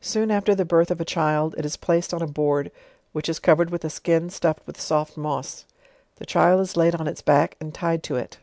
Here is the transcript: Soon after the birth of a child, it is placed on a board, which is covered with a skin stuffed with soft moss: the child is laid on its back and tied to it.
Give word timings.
Soon 0.00 0.32
after 0.32 0.56
the 0.56 0.64
birth 0.64 0.90
of 0.90 1.00
a 1.00 1.04
child, 1.04 1.54
it 1.56 1.64
is 1.64 1.76
placed 1.76 2.12
on 2.12 2.20
a 2.20 2.26
board, 2.26 2.72
which 3.12 3.28
is 3.28 3.38
covered 3.38 3.70
with 3.70 3.84
a 3.84 3.90
skin 3.90 4.28
stuffed 4.28 4.66
with 4.66 4.80
soft 4.80 5.16
moss: 5.16 5.66
the 6.16 6.26
child 6.26 6.60
is 6.62 6.76
laid 6.76 6.96
on 6.96 7.06
its 7.06 7.22
back 7.22 7.56
and 7.60 7.72
tied 7.72 8.02
to 8.02 8.16
it. 8.16 8.38